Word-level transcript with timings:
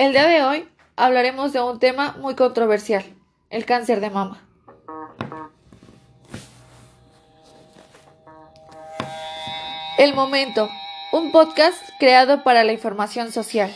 El 0.00 0.12
día 0.12 0.26
de 0.26 0.42
hoy 0.42 0.66
hablaremos 0.96 1.52
de 1.52 1.60
un 1.60 1.78
tema 1.78 2.16
muy 2.18 2.34
controversial, 2.34 3.04
el 3.50 3.66
cáncer 3.66 4.00
de 4.00 4.08
mama. 4.08 4.42
El 9.98 10.14
Momento, 10.14 10.70
un 11.12 11.30
podcast 11.32 11.76
creado 11.98 12.42
para 12.44 12.64
la 12.64 12.72
información 12.72 13.30
social. 13.30 13.70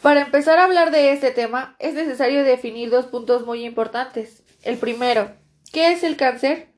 Para 0.00 0.22
empezar 0.22 0.58
a 0.58 0.64
hablar 0.64 0.90
de 0.92 1.12
este 1.12 1.30
tema 1.30 1.76
es 1.78 1.92
necesario 1.92 2.42
definir 2.42 2.88
dos 2.88 3.04
puntos 3.04 3.44
muy 3.44 3.66
importantes. 3.66 4.44
El 4.62 4.78
primero, 4.78 5.30
¿qué 5.74 5.92
es 5.92 6.02
el 6.02 6.16
cáncer? 6.16 6.72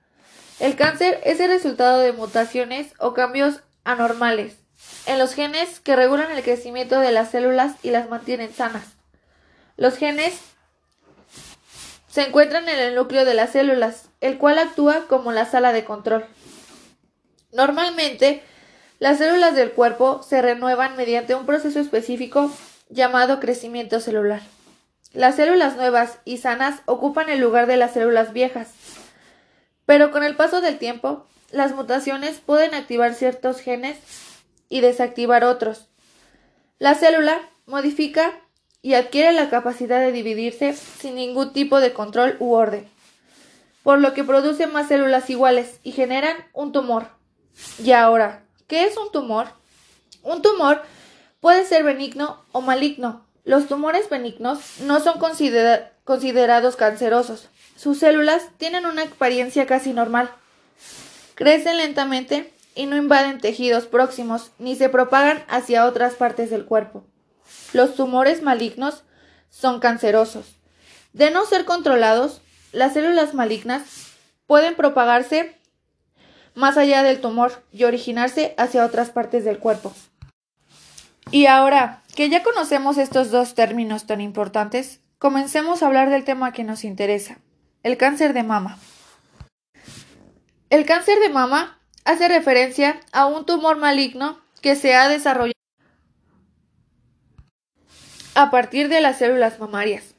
El 0.60 0.76
cáncer 0.76 1.20
es 1.24 1.40
el 1.40 1.48
resultado 1.48 1.98
de 1.98 2.12
mutaciones 2.12 2.92
o 2.98 3.14
cambios 3.14 3.60
anormales 3.82 4.60
en 5.06 5.18
los 5.18 5.34
genes 5.34 5.80
que 5.80 5.96
regulan 5.96 6.30
el 6.30 6.42
crecimiento 6.42 7.00
de 7.00 7.12
las 7.12 7.30
células 7.30 7.72
y 7.82 7.90
las 7.90 8.08
mantienen 8.08 8.52
sanas. 8.52 8.84
Los 9.76 9.96
genes 9.96 10.38
se 12.10 12.22
encuentran 12.22 12.68
en 12.68 12.78
el 12.78 12.94
núcleo 12.94 13.24
de 13.24 13.34
las 13.34 13.50
células, 13.50 14.10
el 14.20 14.36
cual 14.36 14.58
actúa 14.58 15.06
como 15.08 15.32
la 15.32 15.46
sala 15.46 15.72
de 15.72 15.84
control. 15.84 16.26
Normalmente, 17.52 18.42
las 18.98 19.18
células 19.18 19.54
del 19.54 19.72
cuerpo 19.72 20.22
se 20.22 20.42
renuevan 20.42 20.96
mediante 20.96 21.34
un 21.34 21.46
proceso 21.46 21.80
específico 21.80 22.52
llamado 22.88 23.40
crecimiento 23.40 24.00
celular. 24.00 24.42
Las 25.12 25.36
células 25.36 25.76
nuevas 25.76 26.18
y 26.24 26.38
sanas 26.38 26.82
ocupan 26.84 27.30
el 27.30 27.40
lugar 27.40 27.66
de 27.66 27.76
las 27.76 27.92
células 27.92 28.32
viejas, 28.32 28.68
pero 29.90 30.12
con 30.12 30.22
el 30.22 30.36
paso 30.36 30.60
del 30.60 30.78
tiempo, 30.78 31.26
las 31.50 31.74
mutaciones 31.74 32.38
pueden 32.38 32.74
activar 32.74 33.12
ciertos 33.12 33.58
genes 33.58 33.98
y 34.68 34.82
desactivar 34.82 35.42
otros. 35.42 35.88
La 36.78 36.94
célula 36.94 37.40
modifica 37.66 38.30
y 38.82 38.94
adquiere 38.94 39.32
la 39.32 39.50
capacidad 39.50 39.98
de 39.98 40.12
dividirse 40.12 40.74
sin 40.74 41.16
ningún 41.16 41.52
tipo 41.52 41.80
de 41.80 41.92
control 41.92 42.36
u 42.38 42.52
orden, 42.52 42.88
por 43.82 43.98
lo 43.98 44.14
que 44.14 44.22
produce 44.22 44.68
más 44.68 44.86
células 44.86 45.28
iguales 45.28 45.80
y 45.82 45.90
generan 45.90 46.36
un 46.52 46.70
tumor. 46.70 47.08
Y 47.82 47.90
ahora, 47.90 48.44
¿qué 48.68 48.84
es 48.84 48.96
un 48.96 49.10
tumor? 49.10 49.48
Un 50.22 50.40
tumor 50.40 50.82
puede 51.40 51.66
ser 51.66 51.82
benigno 51.82 52.40
o 52.52 52.60
maligno. 52.60 53.26
Los 53.42 53.66
tumores 53.66 54.08
benignos 54.08 54.60
no 54.82 55.00
son 55.00 55.18
considerados 55.18 56.76
cancerosos, 56.76 57.48
sus 57.80 57.98
células 57.98 58.42
tienen 58.58 58.84
una 58.84 59.04
apariencia 59.04 59.66
casi 59.66 59.94
normal. 59.94 60.30
Crecen 61.34 61.78
lentamente 61.78 62.52
y 62.74 62.84
no 62.84 62.94
invaden 62.94 63.40
tejidos 63.40 63.86
próximos 63.86 64.50
ni 64.58 64.76
se 64.76 64.90
propagan 64.90 65.42
hacia 65.48 65.86
otras 65.86 66.12
partes 66.12 66.50
del 66.50 66.66
cuerpo. 66.66 67.04
Los 67.72 67.94
tumores 67.94 68.42
malignos 68.42 69.04
son 69.48 69.80
cancerosos. 69.80 70.56
De 71.14 71.30
no 71.30 71.46
ser 71.46 71.64
controlados, 71.64 72.42
las 72.72 72.92
células 72.92 73.32
malignas 73.32 73.82
pueden 74.46 74.74
propagarse 74.74 75.56
más 76.54 76.76
allá 76.76 77.02
del 77.02 77.22
tumor 77.22 77.64
y 77.72 77.84
originarse 77.84 78.54
hacia 78.58 78.84
otras 78.84 79.08
partes 79.08 79.42
del 79.42 79.58
cuerpo. 79.58 79.94
Y 81.30 81.46
ahora 81.46 82.02
que 82.14 82.28
ya 82.28 82.42
conocemos 82.42 82.98
estos 82.98 83.30
dos 83.30 83.54
términos 83.54 84.06
tan 84.06 84.20
importantes, 84.20 85.00
comencemos 85.16 85.82
a 85.82 85.86
hablar 85.86 86.10
del 86.10 86.24
tema 86.24 86.52
que 86.52 86.62
nos 86.62 86.84
interesa, 86.84 87.38
el 87.82 87.96
cáncer 87.96 88.34
de 88.34 88.42
mama. 88.42 88.78
El 90.68 90.84
cáncer 90.84 91.18
de 91.18 91.30
mama 91.30 91.78
hace 92.04 92.28
referencia 92.28 93.00
a 93.12 93.26
un 93.26 93.46
tumor 93.46 93.76
maligno 93.78 94.38
que 94.60 94.76
se 94.76 94.94
ha 94.94 95.08
desarrollado 95.08 95.54
a 98.34 98.50
partir 98.50 98.88
de 98.88 99.00
las 99.00 99.18
células 99.18 99.58
mamarias. 99.58 100.14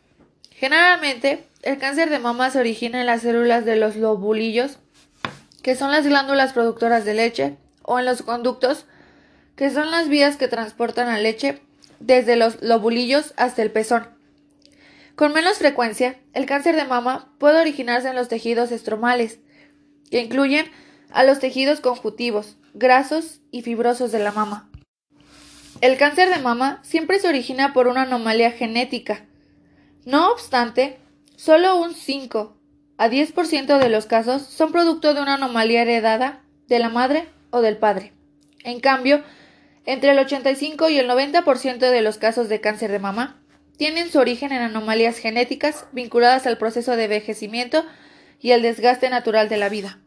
Generalmente, 0.52 1.48
el 1.62 1.78
cáncer 1.78 2.10
de 2.10 2.20
mama 2.20 2.50
se 2.50 2.60
origina 2.60 3.00
en 3.00 3.08
las 3.08 3.22
células 3.22 3.64
de 3.66 3.76
los 3.76 3.96
lobulillos, 3.96 4.80
que 5.64 5.76
son 5.76 5.92
las 5.92 6.06
glándulas 6.06 6.54
productoras 6.54 7.06
de 7.06 7.14
leche, 7.14 7.58
o 7.84 8.00
en 8.00 8.06
los 8.06 8.22
conductos, 8.22 8.86
que 9.56 9.70
son 9.70 9.92
las 9.92 10.08
vías 10.08 10.36
que 10.36 10.48
transportan 10.48 11.08
la 11.08 11.20
leche 11.20 11.62
desde 12.00 12.36
los 12.36 12.62
lobulillos 12.62 13.34
hasta 13.38 13.62
el 13.62 13.72
pezón. 13.72 14.21
Con 15.22 15.34
menos 15.34 15.60
frecuencia, 15.60 16.16
el 16.34 16.48
cáncer 16.48 16.76
de 16.76 16.84
mama 16.84 17.32
puede 17.38 17.62
originarse 17.62 18.10
en 18.10 18.16
los 18.16 18.28
tejidos 18.28 18.72
estromales, 18.72 19.38
que 20.10 20.20
incluyen 20.20 20.66
a 21.12 21.24
los 21.24 21.38
tejidos 21.38 21.80
conjuntivos, 21.80 22.58
grasos 22.74 23.40
y 23.52 23.62
fibrosos 23.62 24.12
de 24.12 24.18
la 24.18 24.32
mama. 24.32 24.72
El 25.80 25.98
cáncer 25.98 26.30
de 26.30 26.42
mama 26.42 26.80
siempre 26.82 27.20
se 27.20 27.28
origina 27.28 27.72
por 27.72 27.88
una 27.88 28.02
anomalía 28.02 28.50
genética. 28.50 29.28
No 30.06 30.32
obstante, 30.32 30.98
solo 31.36 31.80
un 31.80 31.94
5 31.94 32.58
a 32.98 33.08
10% 33.08 33.78
de 33.78 33.90
los 33.90 34.08
casos 34.08 34.42
son 34.42 34.72
producto 34.72 35.14
de 35.14 35.22
una 35.22 35.36
anomalía 35.36 35.84
heredada 35.84 36.42
de 36.68 36.80
la 36.80 36.90
madre 36.90 37.30
o 37.52 37.62
del 37.62 37.78
padre. 37.78 38.12
En 38.64 38.80
cambio, 38.80 39.24
entre 39.86 40.14
el 40.14 40.18
85 40.18 40.90
y 40.90 40.98
el 40.98 41.08
90% 41.08 41.78
de 41.78 42.02
los 42.02 42.18
casos 42.18 42.50
de 42.50 42.60
cáncer 42.60 42.92
de 42.92 42.98
mama 42.98 43.38
tienen 43.82 44.12
su 44.12 44.20
origen 44.20 44.52
en 44.52 44.62
anomalías 44.62 45.18
genéticas 45.18 45.88
vinculadas 45.92 46.46
al 46.46 46.60
proceso 46.60 46.96
de 46.96 47.06
envejecimiento 47.06 47.84
y 48.40 48.52
el 48.52 48.62
desgaste 48.62 49.10
natural 49.10 49.50
de 49.50 49.58
la 49.58 49.70
vida. 49.70 50.00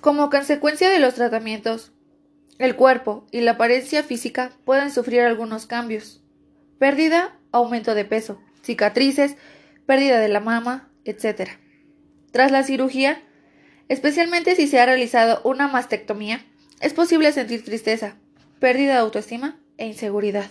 Como 0.00 0.30
consecuencia 0.30 0.88
de 0.88 1.00
los 1.00 1.14
tratamientos, 1.14 1.90
el 2.60 2.76
cuerpo 2.76 3.26
y 3.32 3.40
la 3.40 3.50
apariencia 3.50 4.04
física 4.04 4.52
pueden 4.64 4.92
sufrir 4.92 5.22
algunos 5.22 5.66
cambios. 5.66 6.22
Pérdida, 6.78 7.36
aumento 7.50 7.96
de 7.96 8.04
peso, 8.04 8.40
cicatrices, 8.62 9.34
pérdida 9.84 10.20
de 10.20 10.28
la 10.28 10.38
mama, 10.38 10.88
etc. 11.04 11.50
Tras 12.30 12.52
la 12.52 12.62
cirugía, 12.62 13.20
especialmente 13.88 14.54
si 14.54 14.68
se 14.68 14.78
ha 14.78 14.86
realizado 14.86 15.40
una 15.42 15.66
mastectomía, 15.66 16.44
es 16.80 16.94
posible 16.94 17.32
sentir 17.32 17.64
tristeza, 17.64 18.14
pérdida 18.60 18.92
de 18.92 18.98
autoestima 19.00 19.58
e 19.78 19.88
inseguridad. 19.88 20.48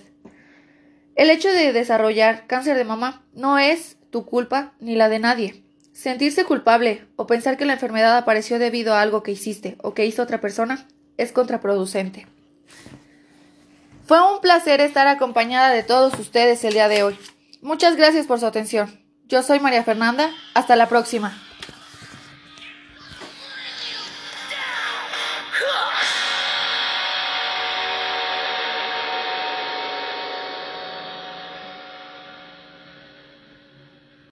El 1.18 1.32
hecho 1.32 1.52
de 1.52 1.74
desarrollar 1.74 2.46
cáncer 2.46 2.78
de 2.78 2.84
mama 2.84 3.24
no 3.34 3.58
es 3.58 3.98
tu 4.12 4.24
culpa 4.28 4.74
ni 4.80 4.96
la 4.96 5.10
de 5.10 5.18
nadie. 5.18 5.64
Sentirse 5.92 6.46
culpable 6.46 7.08
o 7.16 7.26
pensar 7.26 7.58
que 7.58 7.66
la 7.66 7.74
enfermedad 7.74 8.16
apareció 8.16 8.60
debido 8.60 8.94
a 8.94 9.02
algo 9.02 9.24
que 9.24 9.32
hiciste 9.32 9.78
o 9.82 9.96
que 9.96 10.06
hizo 10.06 10.22
otra 10.22 10.40
persona 10.40 10.86
es 11.18 11.32
contraproducente. 11.32 12.28
Fue 14.06 14.22
un 14.32 14.42
placer 14.42 14.80
estar 14.80 15.08
acompañada 15.08 15.72
de 15.72 15.82
todos 15.82 16.14
ustedes 16.20 16.64
el 16.64 16.74
día 16.74 16.88
de 16.88 17.02
hoy. 17.02 17.18
Muchas 17.64 17.96
gracias 17.96 18.28
por 18.28 18.40
su 18.40 18.46
atención. 18.46 19.04
Yo 19.26 19.42
soy 19.42 19.60
María 19.60 19.84
Fernanda. 19.84 20.30
Hasta 20.54 20.76
la 20.76 20.88
próxima. 20.88 21.36